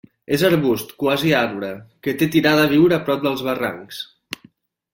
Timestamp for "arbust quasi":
0.47-1.33